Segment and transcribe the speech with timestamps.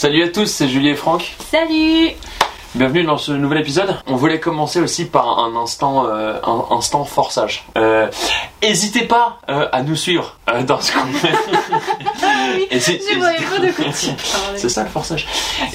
[0.00, 1.36] Salut à tous, c'est Julie et Franck.
[1.50, 2.12] Salut
[2.74, 3.98] Bienvenue dans ce nouvel épisode.
[4.06, 7.66] On voulait commencer aussi par un instant, euh, un instant forçage.
[7.76, 8.08] Euh,
[8.62, 11.34] N'hésitez pas euh, à nous suivre euh, dans ce qu'on fait.
[12.54, 14.58] Oui, Hési- je voyais hésitez- pas de quoi tu parlais.
[14.58, 15.26] C'est ça le forçage.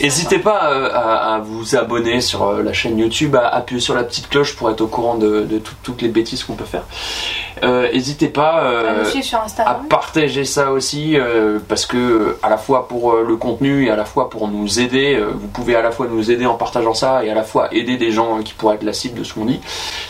[0.02, 3.96] N'hésitez pas euh, à, à vous abonner sur euh, la chaîne YouTube, à appuyer sur
[3.96, 6.66] la petite cloche pour être au courant de, de tout- toutes les bêtises qu'on peut
[6.66, 6.84] faire.
[7.64, 8.64] Euh, N'hésitez pas
[9.66, 11.16] À partager ça aussi
[11.68, 15.22] parce que à la fois pour le contenu et à la fois pour nous aider,
[15.34, 17.98] vous pouvez à la fois nous aider en partageant ça et à la fois aider
[17.98, 19.60] des gens euh, qui pourraient être la cible de ce qu'on dit.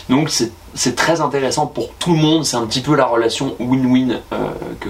[0.08, 3.56] Donc c'est c'est très intéressant pour tout le monde, c'est un petit peu la relation
[3.58, 4.36] win-win euh,
[4.80, 4.88] que-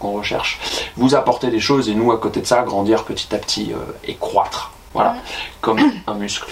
[0.00, 0.58] qu'on recherche.
[0.96, 3.76] Vous apporter des choses et nous à côté de ça grandir petit à petit euh,
[4.04, 4.72] et croître.
[4.94, 5.18] Voilà, Ouais.
[5.60, 6.50] comme un muscle.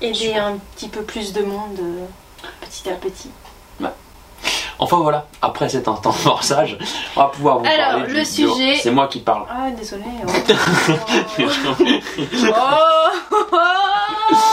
[0.00, 2.04] Aider un petit peu plus de monde euh,
[2.60, 3.30] petit à petit.
[4.82, 6.78] Enfin voilà, après cet instant forçage,
[7.14, 8.54] on va pouvoir vous Alors, parler du le vidéo.
[8.54, 9.44] sujet- C'est moi qui parle.
[9.50, 10.04] Ah, désolé.
[12.48, 13.56] Oh, oh,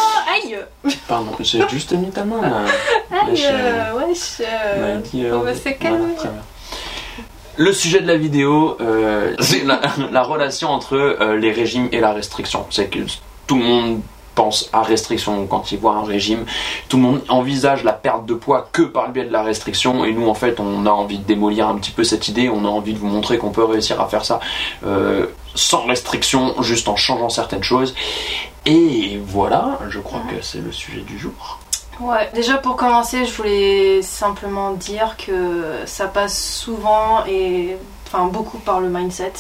[1.08, 2.66] Pardon, j'ai juste mis ta main là.
[3.12, 6.14] Aïe Wesh, euh, Wesh On euh, on va se calmer.
[7.60, 12.00] Le sujet de la vidéo, euh, c'est la, la relation entre euh, les régimes et
[12.00, 12.68] la restriction.
[12.70, 13.00] C'est que
[13.48, 14.02] tout le monde
[14.36, 16.46] pense à restriction quand il voit un régime.
[16.88, 20.06] Tout le monde envisage la perte de poids que par le biais de la restriction.
[20.06, 22.48] Et nous, en fait, on a envie de démolir un petit peu cette idée.
[22.48, 24.40] On a envie de vous montrer qu'on peut réussir à faire ça
[24.86, 25.26] euh,
[25.58, 27.94] sans restriction, juste en changeant certaines choses.
[28.66, 31.60] Et voilà, je crois que c'est le sujet du jour.
[32.00, 38.60] Ouais, déjà pour commencer, je voulais simplement dire que ça passe souvent et enfin beaucoup
[38.60, 39.34] par le mindset.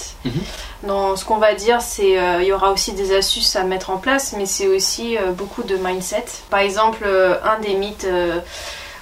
[0.83, 3.89] Dans ce qu'on va dire, c'est euh, il y aura aussi des astuces à mettre
[3.89, 6.25] en place, mais c'est aussi euh, beaucoup de mindset.
[6.49, 8.39] Par exemple, euh, un des mythes euh,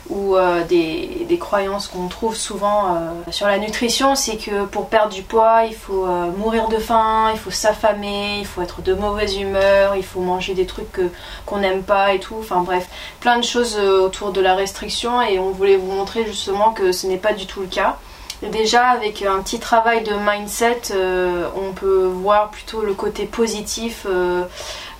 [0.09, 4.87] ou euh, des, des croyances qu'on trouve souvent euh, sur la nutrition, c'est que pour
[4.87, 8.81] perdre du poids, il faut euh, mourir de faim, il faut s'affamer, il faut être
[8.81, 10.99] de mauvaise humeur, il faut manger des trucs
[11.45, 12.35] qu'on n'aime pas et tout.
[12.39, 12.87] Enfin bref,
[13.19, 16.91] plein de choses euh, autour de la restriction et on voulait vous montrer justement que
[16.91, 17.97] ce n'est pas du tout le cas.
[18.41, 24.05] Déjà avec un petit travail de mindset, euh, on peut voir plutôt le côté positif
[24.07, 24.43] euh,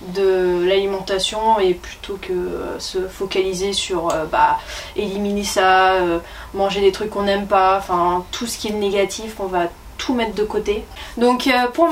[0.00, 4.58] de l'alimentation et plutôt que euh, se focaliser sur euh, bah,
[4.94, 6.18] éliminer ça, euh,
[6.54, 9.64] manger des trucs qu'on n'aime pas, enfin tout ce qui est négatif, on va
[9.98, 10.84] tout mettre de côté.
[11.16, 11.88] Donc pour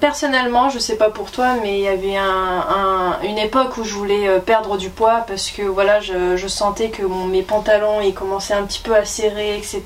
[0.00, 3.84] personnellement, je sais pas pour toi, mais il y avait un- un- une époque où
[3.84, 8.54] je voulais perdre du poids parce que voilà, je, sentais que mes pantalons ils commençaient
[8.54, 9.82] un petit peu à serrer, etc.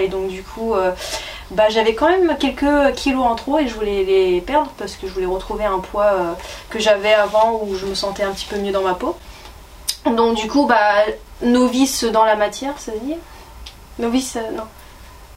[0.00, 0.74] Et donc du coup,
[1.54, 5.06] bah, j'avais quand même quelques kilos en trop et je voulais les perdre parce que
[5.06, 6.32] je voulais retrouver un poids euh,
[6.70, 9.16] que j'avais avant où je me sentais un petit peu mieux dans ma peau.
[10.06, 11.04] Donc du coup, bah
[11.42, 13.18] novice dans la matière, ça veut dire?
[13.98, 14.64] Novice, euh, non.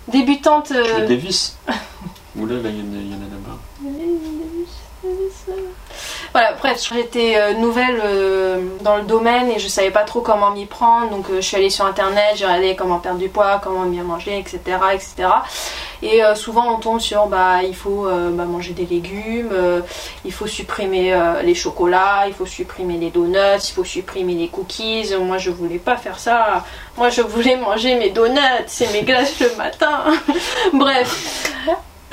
[0.08, 0.72] Débutante.
[0.72, 1.58] Euh, des vis
[2.38, 3.58] Oula, là, il y en a, il y en a là-bas.
[6.32, 10.52] Voilà, bref, j'étais euh, nouvelle euh, dans le domaine et je savais pas trop comment
[10.52, 13.62] m'y prendre, donc euh, je suis allée sur internet, j'ai regardé comment perdre du poids,
[13.64, 14.60] comment bien manger, etc.
[14.94, 15.30] etc.
[16.02, 19.50] Et souvent on tombe sur bah il faut bah, manger des légumes,
[20.24, 25.16] il faut supprimer les chocolats, il faut supprimer les donuts, il faut supprimer les cookies.
[25.20, 26.64] Moi je voulais pas faire ça.
[26.98, 28.38] Moi je voulais manger mes donuts
[28.82, 30.04] et mes glaces le matin.
[30.74, 31.56] Bref.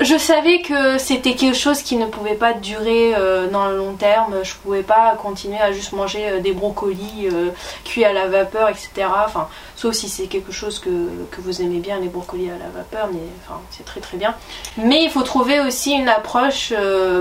[0.03, 3.93] Je savais que c'était quelque chose qui ne pouvait pas durer euh, dans le long
[3.93, 4.35] terme.
[4.43, 7.51] Je pouvais pas continuer à juste manger euh, des brocolis euh,
[7.85, 9.07] cuits à la vapeur, etc.
[9.25, 9.47] Enfin,
[9.77, 10.89] sauf si c'est quelque chose que,
[11.31, 14.35] que vous aimez bien, les brocolis à la vapeur, mais enfin, c'est très très bien.
[14.75, 16.73] Mais il faut trouver aussi une approche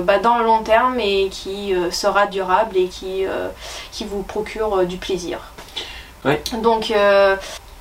[0.03, 3.25] bah, dans le long terme et qui sera durable et qui,
[3.93, 5.39] qui vous procure du plaisir.
[6.25, 6.43] Ouais.
[6.63, 6.93] Donc,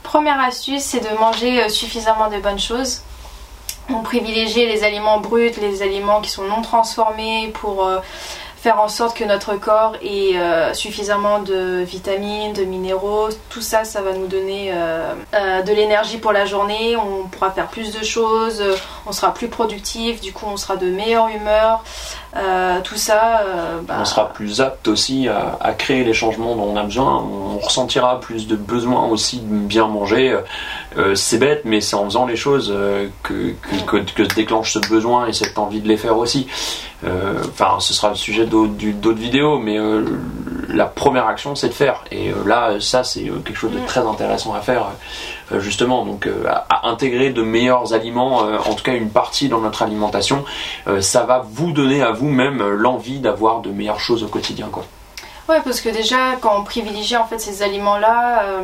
[0.03, 3.01] première astuce, c'est de manger suffisamment de bonnes choses.
[3.94, 8.00] On privilégie les aliments bruts, les aliments qui sont non transformés pour euh,
[8.57, 13.30] faire en sorte que notre corps ait euh, suffisamment de vitamines, de minéraux.
[13.50, 16.96] Tout ça, ça va nous donner euh, de l'énergie pour la journée.
[16.96, 18.63] On pourra faire plus de choses,
[19.06, 21.84] on sera plus productif, du coup on sera de meilleure humeur.
[22.85, 23.44] Tout ça,
[23.81, 27.18] bah, On sera plus apte aussi à, à créer les changements dont on a besoin.
[27.18, 30.39] On ressentira plus de besoin aussi de bien manger.
[30.97, 33.53] Euh, c'est bête, mais c'est en faisant les choses euh, que,
[33.88, 36.47] que, se déclenche ce besoin et cette envie de les faire aussi.
[37.05, 39.77] Euh, Enfin, ce sera le sujet d'autres vidéos, mais
[40.69, 42.03] la première action, c'est de faire.
[42.11, 43.85] Et là, ça, c'est quelque chose de Mm.
[43.85, 44.88] très intéressant à faire,
[45.57, 46.05] justement.
[46.05, 50.43] Donc, à, à intégrer de meilleurs aliments, en tout cas une partie dans notre alimentation,
[50.99, 54.85] ça va vous donner à vous-même l'envie d'avoir de meilleures choses au quotidien, quoi.
[55.49, 58.61] Ouais, parce que déjà, quand on privilégie en fait ces aliments-là,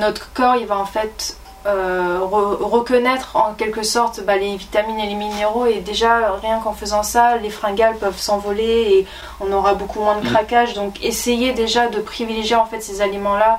[0.00, 4.98] notre corps il va en fait euh, re- reconnaître en quelque sorte bah, les vitamines
[5.00, 5.66] et les minéraux.
[5.66, 9.06] Et déjà rien qu'en faisant ça les fringales peuvent s'envoler et
[9.40, 10.30] on aura beaucoup moins de Mm.
[10.32, 13.58] craquage donc essayez déjà de privilégier en fait ces aliments là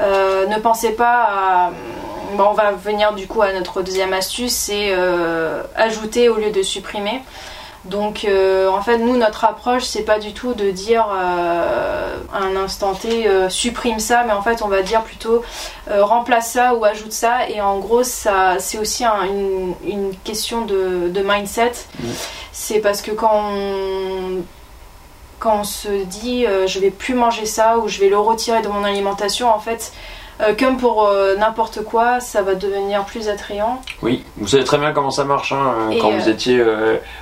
[0.00, 1.70] ne pensez pas à
[2.38, 6.62] on va venir du coup à notre deuxième astuce c'est euh, ajouter au lieu de
[6.62, 7.22] supprimer
[7.84, 12.38] donc euh, en fait nous notre approche c'est pas du tout de dire euh, à
[12.38, 15.42] un instant T euh, supprime ça mais en fait on va dire plutôt
[15.88, 17.48] remplace ça ou ajoute ça.
[17.48, 21.72] Et en gros ça c'est aussi un- une, une question de, de mindset.
[22.52, 24.42] C'est parce que quand on
[25.38, 28.68] quand on se dit je vais plus manger ça ou je vais le retirer de
[28.68, 29.92] mon alimentation en fait
[30.40, 34.78] euh, comme pour euh, n'importe quoi ça va devenir plus attrayant Oui, vous savez très
[34.78, 36.62] bien comment ça marche hein, euh, quand vous étiez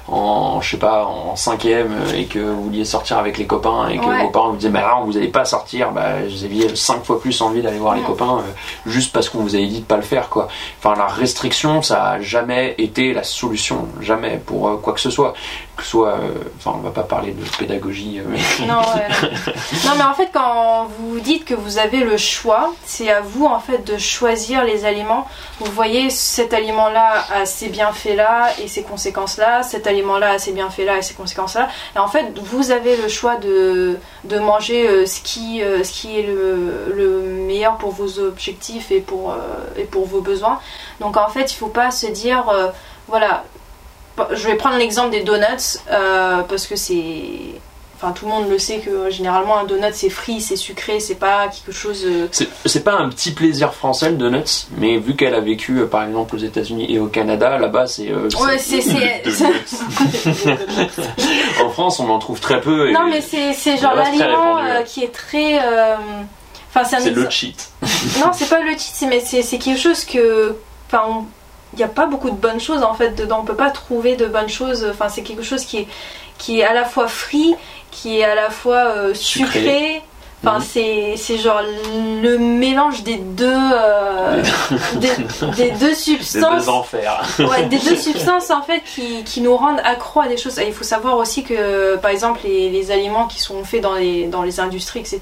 [0.08, 3.98] en, je sais pas, en cinquième et que vous vouliez sortir avec les copains et
[3.98, 4.22] que Ouais.
[4.22, 7.20] vos parents vous disaient bah non, vous n'allez pas sortir, bah vous aviez cinq fois
[7.20, 8.42] plus envie d'aller voir les copains
[8.86, 10.48] juste parce qu'on vous avait dit de pas le faire quoi.
[10.78, 15.34] Enfin la restriction ça a jamais été la solution, jamais pour quoi que ce soit,
[15.76, 16.16] que soit,
[16.58, 18.80] enfin on va pas parler de pédagogie, mais non.
[19.84, 23.46] Non, mais en fait, quand vous dites que vous avez le choix, c'est à vous
[23.46, 25.26] en fait de choisir les aliments.
[25.60, 30.98] Vous voyez, cet aliment-là a ces bienfaits-là et ces conséquences-là, cet aliment-là a ces bienfaits-là
[30.98, 31.68] et ces conséquences-là.
[31.94, 35.92] Et en fait, vous avez le choix de, de manger euh, ce qui, euh, ce
[35.92, 39.36] qui est le, le meilleur pour vos objectifs et pour, euh,
[39.76, 40.60] et pour vos besoins.
[41.00, 42.44] Donc en fait, il faut pas se dire,
[43.08, 43.44] voilà,
[44.32, 45.78] je vais prendre l'exemple des donuts
[46.48, 47.60] parce que c'est
[47.98, 51.00] Enfin, tout le monde le sait que euh, généralement un donut c'est frit, c'est sucré,
[51.00, 52.02] c'est pas quelque chose.
[52.04, 52.28] euh,
[52.66, 56.04] C'est pas un petit plaisir français le donuts, mais vu qu'elle a vécu euh, par
[56.04, 58.10] exemple aux États-Unis et au Canada, là-bas c'est.
[58.10, 58.82] euh, Ouais, c'est.
[61.64, 62.90] en France, on en trouve très peu.
[62.90, 65.58] et non, mais c'est c'est genre l'aliment euh, qui est très.
[65.62, 65.96] euh,
[66.68, 67.70] Enfin, c'est un c'est le cheat.
[68.20, 70.54] Non, c'est pas le cheat, c'est- mais c'est c'est quelque chose que.
[70.88, 71.24] Enfin, on-
[71.72, 73.40] il n'y a pas beaucoup de bonnes choses en fait dedans.
[73.42, 74.86] On peut pas trouver de bonnes choses.
[74.90, 75.88] Enfin, c'est quelque chose qui est,
[76.38, 77.54] qui est à la fois frit,
[78.02, 79.58] qui est à la fois euh, sucré.
[79.60, 80.02] Sucré.
[80.44, 80.64] Enfin, Mhm.
[80.70, 81.62] c'est c'est genre
[82.22, 84.42] le mélange des deux, euh,
[84.96, 85.08] des,
[85.56, 86.64] des deux substances.
[86.64, 87.22] des enfers.
[87.38, 90.58] Ouais, des deux substances en fait qui, qui nous rendent accro à des choses.
[90.58, 93.94] Et il faut savoir aussi que par exemple les, les aliments qui sont faits dans
[93.94, 95.20] les, dans les industries, etc.,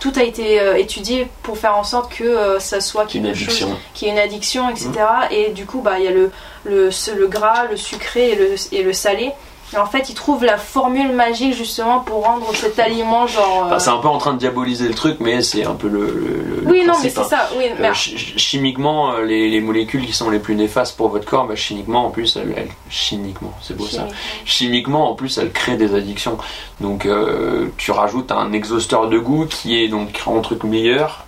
[0.00, 3.36] tout a été euh, étudié pour faire en sorte que euh, ça soit Une quelque
[3.38, 3.76] chose addiction.
[3.94, 4.90] qui est une addiction, etc.
[5.30, 6.32] Et du coup, bah, il y a le,
[6.64, 9.30] le, le gras, le sucré et le, et le salé.
[9.74, 13.64] Et en fait, ils trouvent la formule magique justement pour rendre cet aliment genre.
[13.64, 15.88] euh, Enfin, c'est un peu en train de diaboliser le truc, mais c'est un peu
[15.88, 16.06] le.
[16.06, 17.24] le- le oui, non, mais c'est hein.
[17.28, 17.50] ça.
[17.58, 21.26] Oui, Euh, mais chimiquement, euh, les, les molécules qui sont les plus néfastes pour votre
[21.26, 24.06] corps, bah, chimiquement en plus, elles, elles- chimiquement, c'est beau ça.
[24.44, 25.10] chimiquement.
[25.10, 26.38] En plus, elles créent des addictions.
[26.80, 31.24] Donc euh, tu rajoutes un exhausteur de goût qui est donc un truc meilleur,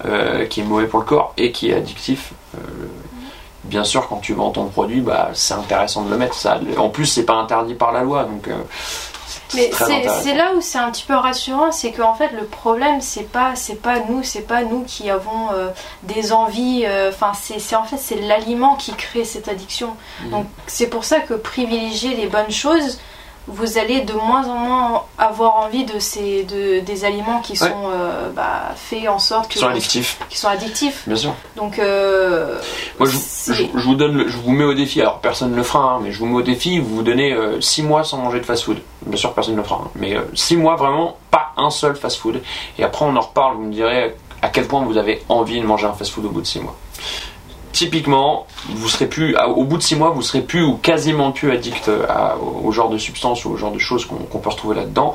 [0.48, 2.32] qui est mauvais pour le corps et qui est addictif.
[3.64, 6.34] Bien sûr, quand tu vends ton produit, bah c'est intéressant de le mettre.
[6.34, 8.48] Ça, en plus, c'est pas interdit par la loi, donc.
[8.48, 8.56] euh,
[9.54, 9.70] Mais
[10.22, 13.56] c'est là où c'est un petit peu rassurant, c'est qu'en fait le problème c'est pas
[13.56, 15.68] c'est pas nous, c'est pas nous qui avons euh,
[16.04, 16.84] des envies.
[16.86, 19.90] euh, Enfin c'est c'est- en fait c'est l'aliment qui crée cette addiction.
[20.24, 20.30] Mhm.
[20.30, 22.98] Donc c'est pour ça que privilégier les bonnes choses,
[23.48, 27.68] vous allez de moins en moins avoir envie de ces de, des aliments qui Ouais.
[27.68, 31.02] sont euh, bah, faits en sorte que Qui sont addictifs, qui sont addictifs.
[31.06, 31.34] bien sûr.
[31.56, 32.58] Donc euh,
[32.98, 35.00] Moi, je, je- je vous donne, je vous mets au défi.
[35.00, 36.78] Alors, personne ne le fera, hein, mais je vous mets au défi.
[36.78, 38.78] Vous vous donnez 6 mois sans manger de fast-food.
[39.06, 42.40] Bien sûr, personne ne le fera, hein, mais 6 mois vraiment pas un seul fast-food.
[42.78, 43.56] Et après, on en reparle.
[43.56, 46.40] Vous me direz à quel point vous avez envie de manger un fast-food au bout
[46.42, 46.76] de 6 mois.
[47.80, 51.50] Typiquement, vous serez plus, au bout de 6 mois, vous serez plus ou quasiment plus
[51.50, 55.14] addict à- au, genre de substances ou au genre de choses qu'on peut retrouver là-dedans.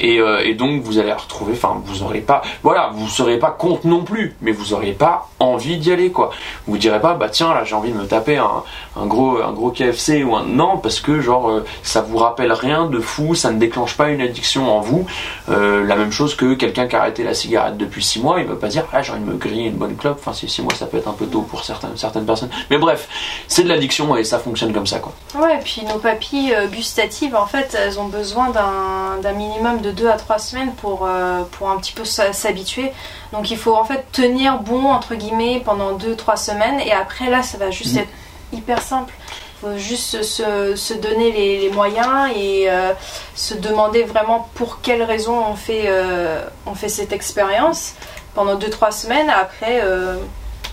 [0.00, 3.86] Et, euh, donc, vous allez retrouver, enfin, vous aurez pas, voilà, vous serez pas contre
[3.86, 6.30] non plus, mais vous aurez pas envie d'y aller, quoi.
[6.66, 9.70] Vous direz pas, bah tiens, là, j'ai envie de me taper un, gros, un gros
[9.70, 13.50] KFC ou un non, parce que genre, euh, ça vous rappelle rien de fou, ça
[13.50, 15.04] ne déclenche pas une addiction en vous.
[15.50, 18.46] Euh, la même chose que quelqu'un qui a arrêté la cigarette depuis 6 mois, il
[18.46, 20.16] va pas dire, ah, j'ai envie de me griller une bonne clope.
[20.20, 22.50] Enfin, si 6 mois, ça peut être un peu tôt pour certaines, certaines personnes.
[22.70, 23.08] Mais bref,
[23.48, 25.12] c'est de l'addiction et ça fonctionne comme ça, quoi.
[25.34, 29.90] Ouais, et puis nos papilles euh, gustatives, en fait, elles ont besoin d'un minimum de
[29.90, 32.92] 2 à 3 semaines pour, euh, pour un petit peu s'habituer.
[33.32, 37.42] Donc il faut en fait tenir bon, entre guillemets, pendant 2-3 semaines, et après là,
[37.42, 38.00] ça va juste Mhm.
[38.02, 38.08] être
[38.52, 39.12] hyper simple.
[39.60, 42.92] Il faut juste se, se donner les, les moyens et euh,
[43.34, 47.94] se demander vraiment pour quelles raisons on fait, euh, on fait cette expérience
[48.36, 49.28] pendant 2-3 semaines.
[49.28, 50.14] Après, euh,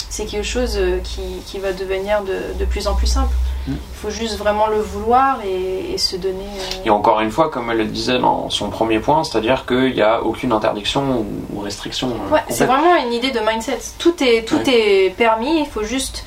[0.10, 3.34] c'est quelque chose euh, qui, qui va devenir de, de plus en plus simple.
[3.68, 3.74] Mm.
[3.74, 6.46] Il faut juste vraiment le vouloir et, et se donner.
[6.46, 9.94] euh, Et encore une fois, comme elle le disait dans son premier point, c'est-à-dire qu'il
[9.94, 12.10] n'y a aucune interdiction ou restriction.
[12.10, 13.80] euh, Ouais, c'est vraiment une idée de mindset.
[13.98, 16.26] Tout est, tout est permis, il faut juste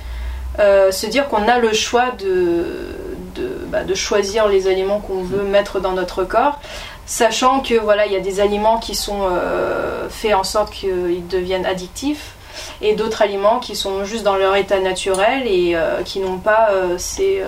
[0.58, 2.96] euh, se dire qu'on a le choix de,
[3.36, 6.58] de, bah, de choisir les aliments qu'on veut mettre dans notre corps,
[7.06, 11.26] sachant que voilà, il y a des aliments qui sont euh, faits en sorte qu'ils
[11.28, 12.32] deviennent addictifs
[12.80, 16.70] et d'autres aliments qui sont juste dans leur état naturel et euh, qui n'ont pas
[16.96, 17.42] ces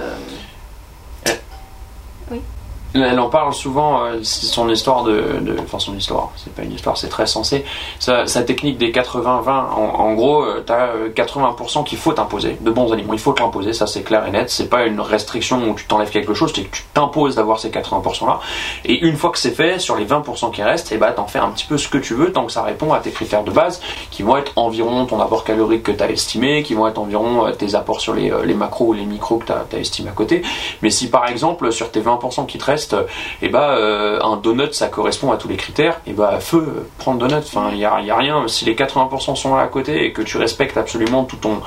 [2.95, 6.73] elle en parle souvent, euh, son histoire de, de, Enfin, son histoire, c'est pas une
[6.73, 7.65] histoire, c'est très sensé.
[7.99, 12.93] Sa, technique des 80-20, en, gros, euh, t'as 80% euh, qu'il faut t'imposer, de bons
[12.93, 14.51] aliments, il faut t'imposer, ça c'est clair et net.
[14.51, 17.71] C'est pas une restriction où tu t'enlèves quelque chose, c'est que tu t'imposes d'avoir ces
[17.71, 18.41] 80% là.
[18.85, 21.27] Et une fois que c'est fait, sur les 20% qui restent, et eh bah t'en
[21.27, 23.45] fais un petit peu ce que tu veux tant que ça répond à tes critères
[23.45, 23.81] de base,
[24.11, 27.75] qui vont être environ ton apport calorique que t'as estimé, qui vont être environ tes
[27.75, 30.43] apports sur les, les macros ou les micros que t'as as estimé à côté.
[30.83, 33.07] Mais si par exemple, sur tes 20% qui te restent, et
[33.43, 36.87] eh bah euh, un donut ça correspond à tous les critères, et eh bah feu,
[36.99, 37.35] prends le donut.
[37.37, 38.49] Enfin, il n'y a, y a, rien.
[38.49, 41.61] Si les 80% sont là à côté et que tu respectes absolument tout ton,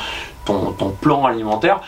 [0.46, 1.82] ton, ton plan alimentaire,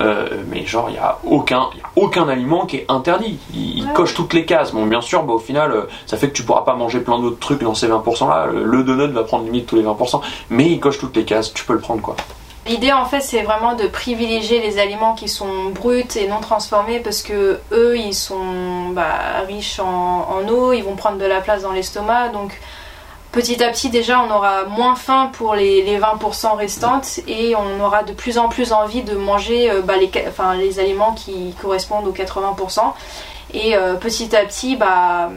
[0.00, 3.38] euh, mais genre il n'y a aucun y a aucun aliment qui est interdit.
[3.54, 4.72] Il, coche toutes les cases.
[4.72, 7.18] Bon bien sûr bah, au final euh, ça fait que tu pourras pas manger plein
[7.18, 10.20] d'autres trucs dans ces 20% là le donut va prendre limite tous les 20%
[10.50, 11.52] mais il coche toutes les cases.
[11.52, 12.16] Tu peux le prendre quoi
[12.66, 17.00] L'idée en fait c'est vraiment de privilégier les aliments qui sont bruts et non transformés
[17.00, 21.62] parce que eux ils sont bah, riches en, eau, ils vont prendre de la place
[21.62, 22.28] dans l'estomac.
[22.28, 22.60] Donc
[23.32, 28.04] petit à petit déjà on aura moins faim pour les, 20% restantes et on aura
[28.04, 32.80] de plus en plus envie de manger euh, bah, les, aliments qui correspondent aux 80%
[33.54, 35.30] et euh, petit à petit bah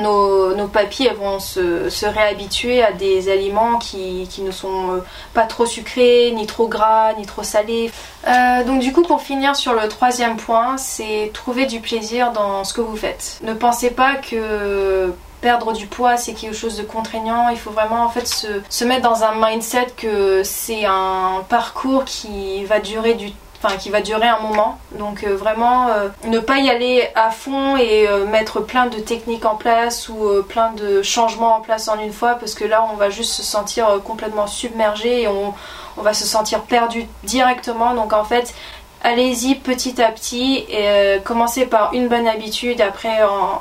[0.00, 5.66] nos, nos papilles vont se, réhabituer à des aliments qui, ne sont euh, pas trop
[5.66, 7.90] sucrés, ni trop gras, ni trop salés.
[8.26, 12.64] Euh, donc du coup pour finir sur le troisième point, c'est trouver du plaisir dans
[12.64, 13.38] ce que vous faites.
[13.42, 18.04] Ne pensez pas que perdre du poids c'est quelque chose de contraignant, il faut vraiment
[18.04, 23.14] en fait se, se mettre dans un mindset que c'est un parcours qui va durer
[23.14, 23.30] du
[23.78, 24.78] qui va durer un moment.
[24.92, 28.98] Donc euh, vraiment euh, ne pas y aller à fond et euh, mettre plein de
[28.98, 32.86] techniques en place ou plein de changements en place en une fois parce que là
[32.92, 35.54] on va juste se sentir complètement submergé et on,
[35.96, 37.94] va se sentir perdu directement.
[37.94, 38.54] Donc en fait
[39.02, 43.60] allez-y petit à petit et commencez par une bonne habitude, après en,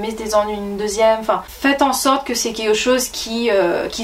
[0.00, 1.20] mettez-en une deuxième.
[1.20, 3.50] Enfin, faites en sorte que c'est quelque chose qui,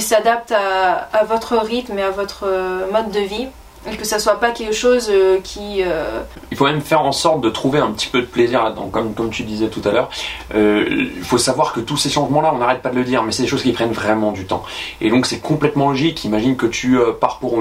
[0.00, 2.46] s'adapte à, à, votre rythme et à votre
[2.92, 3.48] mode de vie
[3.90, 5.82] et que ça soit pas quelque chose euh, qui.
[5.82, 8.88] Euh, il faut même faire en sorte de trouver un petit peu de plaisir là-dedans,
[8.90, 10.10] comme, comme tu disais tout à l'heure.
[10.54, 10.84] Euh,
[11.16, 13.42] il faut savoir que tous ces changements-là, on n'arrête pas de le dire, mais c'est
[13.42, 14.64] des choses qui prennent vraiment du temps.
[15.00, 16.24] Et donc c'est complètement logique.
[16.24, 17.60] Imagine que tu pars pour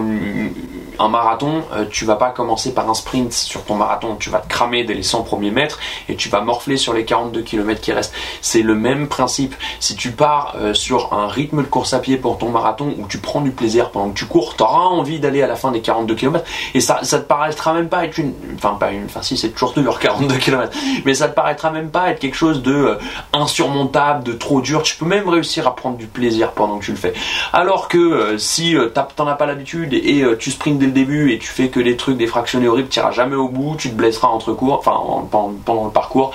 [0.99, 4.47] un marathon, tu vas pas commencer par un sprint sur ton marathon, tu vas te
[4.47, 5.79] cramer dès les 100 premiers mètres
[6.09, 8.13] et tu vas morfler sur les 42 km qui restent.
[8.41, 9.55] C'est le même principe.
[9.79, 13.17] Si tu pars sur un rythme de course à pied pour ton marathon où tu
[13.17, 15.81] prends du plaisir pendant que tu cours, tu auras envie d'aller à la fin des
[15.81, 19.21] 42 km et ça, ça te paraîtra même pas être une, enfin pas une, enfin
[19.21, 20.71] si c'est toujours dur 42 km,
[21.05, 22.95] mais ça te paraîtra même pas être quelque chose de euh,
[23.33, 24.83] insurmontable, de trop dur.
[24.83, 27.13] Tu peux même réussir à prendre du plaisir pendant que tu le fais.
[27.53, 31.31] Alors que euh, si euh, t'en as pas l'habitude et, tu sprints dès le début
[31.31, 33.95] et tu fais que des trucs des fractionnés horribles, tu jamais au bout, tu te
[33.95, 34.99] blesseras entre cours, enfin
[35.31, 36.31] pendant, le parcours.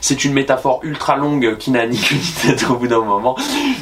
[0.00, 3.36] C'est une métaphore ultra longue qui n'a ni queue ni tête au bout d'un moment.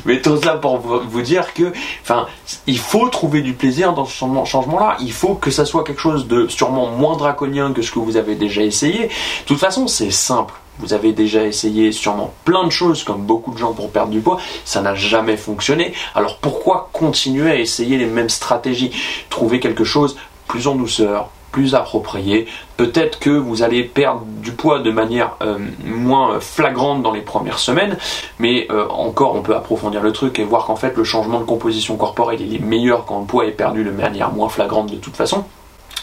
[0.04, 2.26] Mais tout ça pour vous dire que, enfin,
[2.66, 4.96] il faut trouver du plaisir dans ce changement-là.
[5.00, 8.16] Il faut que ça soit quelque chose de sûrement moins draconien que ce que vous
[8.16, 9.08] avez déjà essayé.
[9.08, 10.54] De toute façon, c'est simple.
[10.78, 14.20] Vous avez déjà essayé sûrement plein de choses comme beaucoup de gens pour perdre du
[14.20, 15.92] poids, ça n'a jamais fonctionné.
[16.14, 18.90] Alors pourquoi continuer à essayer les mêmes stratégies?
[19.28, 20.16] Trouver quelque chose
[20.48, 22.46] plus en douceur, plus approprié.
[22.76, 27.58] Peut-être que vous allez perdre du poids de manière euh, moins flagrante dans les premières
[27.58, 27.96] semaines,
[28.38, 31.44] mais euh, encore on peut approfondir le truc et voir qu'en fait le changement de
[31.44, 34.96] composition corporelle il est meilleur quand le poids est perdu de manière moins flagrante de
[34.96, 35.44] toute façon.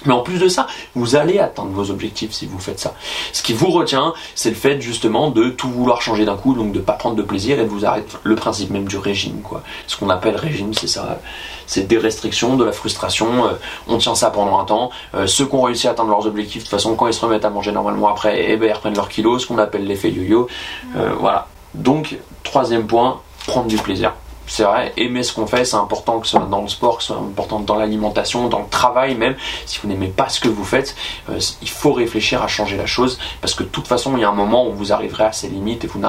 [0.06, 2.94] Mais en plus de ça, vous allez atteindre vos objectifs si vous faites ça.
[3.34, 6.72] Ce qui vous retient, c'est le fait justement de tout vouloir changer d'un coup, donc
[6.72, 8.18] de pas prendre de plaisir et de vous arrêter.
[8.24, 9.63] Le principe même du régime, quoi.
[9.88, 11.20] Ce qu'on appelle régime, c'est ça.
[11.66, 13.46] C'est des restrictions, de la frustration.
[13.46, 13.51] Euh,
[13.88, 14.89] on tient ça pendant un temps.
[15.16, 17.24] Euh, ceux qui ont réussi à atteindre leurs objectifs, de toute façon, quand ils se
[17.24, 20.10] remettent à manger normalement après, eh ben, ils reprennent leurs kilos, ce qu'on appelle l'effet
[20.10, 20.48] yo-yo.
[20.96, 21.48] Euh, voilà.
[21.74, 24.13] Donc, troisième point, prendre du plaisir
[24.48, 27.04] c'est vrai, aimer ce qu'on fait, c'est important que ce soit dans le sport, que
[27.04, 29.36] ce soit important dans l'alimentation, dans le travail même.
[29.66, 30.96] Si vous n'aimez pas ce que vous faites,
[31.30, 34.25] euh, il faut réfléchir à changer la chose parce que de toute façon, il y
[34.25, 36.01] a un moment où vous arriverez à ces limites et vous,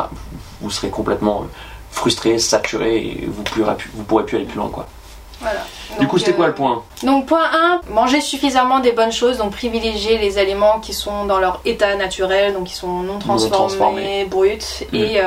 [0.61, 1.47] vous serez complètement euh,
[1.90, 4.68] frustré, saturé et vous ne vous pourrez plus aller plus loin.
[4.68, 4.87] quoi.
[5.40, 5.61] Voilà.
[6.00, 6.83] du coup, c'était quoi le point?
[7.02, 7.45] euh, Donc, point
[7.88, 11.95] 1, manger suffisamment des bonnes choses, donc privilégier les aliments qui sont dans leur état
[11.95, 14.59] naturel, donc qui sont non transformés, bruts,
[14.92, 15.21] et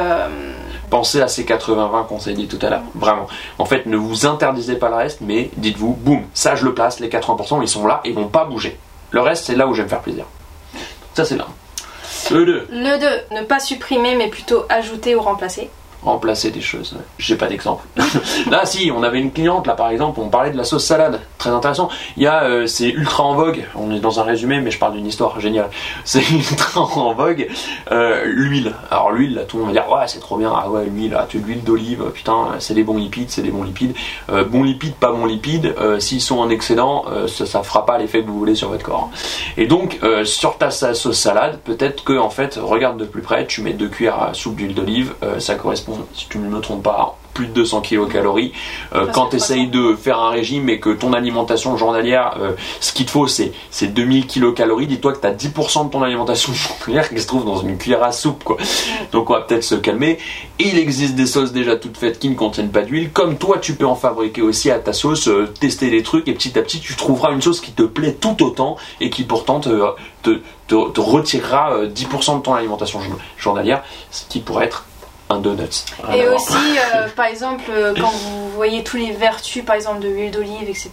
[0.91, 2.83] pensez à ces 80-20 qu'on s'est dit tout à l'heure.
[2.93, 3.25] Vraiment.
[3.57, 6.99] En fait, ne vous interdisez pas le reste, mais dites-vous, boum, ça je le place,
[6.99, 8.77] les 80%, ils sont là, ils vont pas bouger.
[9.09, 10.25] Le reste, c'est là où je vais me faire plaisir.
[11.15, 11.47] Ça, c'est là.
[12.29, 12.67] Le 2.
[12.71, 12.99] Le
[13.31, 15.69] 2, ne pas supprimer mais plutôt ajouter ou remplacer.
[16.03, 16.95] Remplacer des choses.
[17.17, 17.83] J'ai pas d'exemple.
[18.49, 21.19] là, si, on avait une cliente, là, par exemple, on parlait de la sauce salade.
[21.37, 21.89] Très intéressant.
[22.17, 23.63] Il y a, euh, c'est ultra en vogue.
[23.75, 25.69] On est dans un résumé, mais je parle d'une histoire géniale.
[26.05, 27.47] C'est ultra en vogue.
[27.91, 28.73] Euh, l'huile.
[28.89, 30.51] Alors, l'huile, là, tout le monde va dire, ouais, c'est trop bien.
[30.55, 33.63] Ah ouais, l'huile, là, tu l'huile d'olive, putain, c'est des bons lipides, c'est des bons
[33.63, 33.93] lipides.
[34.31, 35.73] Euh, bons lipides, pas bons lipides.
[35.79, 38.83] euh, S'ils sont en excédent, ça, ça fera pas l'effet que vous voulez sur votre
[38.83, 39.09] corps.
[39.57, 43.45] Et donc, sur ta sa- sauce salade, peut-être que, en fait, regarde de plus près,
[43.45, 46.83] tu mets deux cuillères à soupe d'huile d'olive, ça correspond, si tu ne me trompes
[46.83, 48.51] pas, plus de 200 kilocalories.
[48.93, 49.89] Euh, Ça, quand tu essayes 300.
[49.91, 53.53] de faire un régime et que ton alimentation journalière, euh, ce qu'il te faut, c'est,
[53.69, 57.45] c'est 2000 kilocalories, dis-toi que tu as 10% de ton alimentation journalière qui se trouve
[57.45, 58.43] dans une cuillère à soupe.
[58.43, 58.57] Quoi.
[59.13, 60.17] Donc on va peut-être se calmer.
[60.59, 63.11] Et il existe des sauces déjà toutes faites qui ne contiennent pas d'huile.
[63.11, 66.33] Comme toi, tu peux en fabriquer aussi à ta sauce, euh, tester des trucs et
[66.33, 69.61] petit à petit, tu trouveras une sauce qui te plaît tout autant et qui pourtant
[69.61, 69.69] te,
[70.21, 74.83] te, te, te retirera euh, 10% de ton alimentation jour- journalière, ce qui pourrait être
[75.31, 75.85] un donut.
[76.03, 76.53] Rien Et aussi,
[76.95, 80.69] euh, par exemple, euh, quand vous voyez tous les vertus, par exemple, de l'huile d'olive,
[80.69, 80.91] etc.,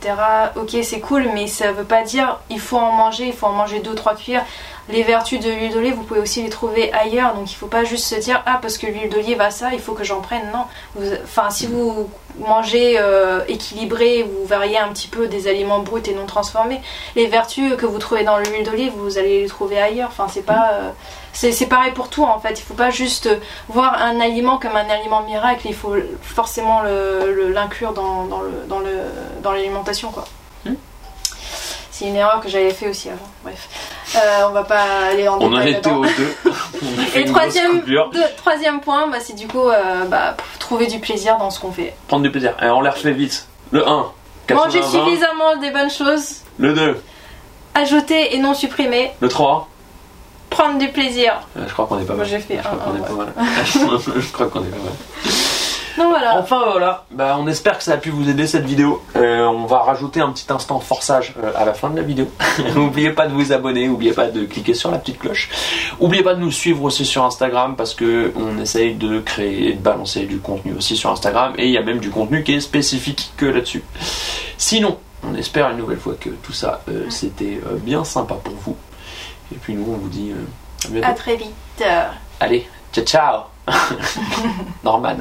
[0.57, 3.52] ok, c'est cool, mais ça veut pas dire il faut en manger, il faut en
[3.52, 4.45] manger 2-3 cuillères.
[4.90, 7.85] Les vertus de l'huile d'olive, vous pouvez aussi les trouver ailleurs, donc il faut pas
[7.85, 10.50] juste se dire ah, parce que l'huile d'olive a ça, il faut que j'en prenne.
[10.52, 10.64] Non.
[10.95, 16.00] Vous- Enfin, si vous mangez euh, équilibré, vous variez un petit peu des aliments bruts
[16.07, 16.80] et non transformés,
[17.16, 20.09] les vertus que vous trouvez dans l'huile d'olive, vous allez les trouver ailleurs.
[20.11, 20.71] Enfin, c'est pas.
[20.75, 20.90] euh,
[21.52, 23.28] c'est pareil pour tout en fait, il faut pas juste
[23.68, 28.40] voir un aliment comme un aliment miracle, il faut forcément le- le- l'inclure dans, dans
[28.40, 28.88] le- dans le-
[29.42, 30.25] dans l'alimentation quoi.
[30.64, 30.75] Hmm.
[31.90, 33.28] C'est une erreur que j'avais fait aussi avant.
[33.45, 33.68] Bref,
[34.16, 36.35] Euh, on va pas aller en On en détail était aux deux.
[37.14, 41.61] Et troisième, deux- point, bah, c'est du coup euh, bah, trouver du plaisir dans ce
[41.61, 41.95] qu'on fait.
[42.09, 42.54] Prendre du plaisir.
[42.62, 43.47] Et on les refait vite.
[43.71, 44.07] Le 1.
[44.54, 47.02] Manger 80, suffisamment des bonnes choses, Le 2.
[47.75, 49.68] ajouter et non supprimer, Le 3.
[50.58, 51.34] Prendre du plaisir.
[51.56, 52.26] Euh, je crois qu'on est pas Moi mal.
[52.30, 53.06] j'ai fait Je crois un, qu'on un, est ouais.
[53.06, 54.00] pas mal.
[54.20, 54.92] je crois qu'on est pas mal.
[55.98, 56.38] Donc voilà.
[56.38, 59.02] Enfin voilà, bah, on espère que ça a pu vous aider cette vidéo.
[59.16, 62.28] Euh, on va rajouter un petit instant forçage euh, à la fin de la vidéo.
[62.76, 65.50] N'oubliez pas de vous abonner, n'oubliez pas de cliquer sur la petite cloche.
[66.00, 69.72] N'oubliez pas de nous suivre aussi sur Instagram parce que on essaye de créer et
[69.72, 72.54] de balancer du contenu aussi sur Instagram et il y a même du contenu qui
[72.54, 73.83] est spécifique que là-dessus.
[74.56, 78.76] Sinon, on espère une nouvelle fois que tout ça euh, c'était bien sympa pour vous.
[79.52, 80.44] Et puis nous on vous dit euh,
[80.87, 81.08] à bientôt.
[81.08, 81.54] À très vite.
[81.82, 82.08] Euh,
[82.40, 83.42] Allez, ciao ciao
[84.84, 85.16] Norman,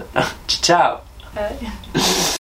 [0.47, 0.97] ciao ciao
[1.35, 2.37] ouais.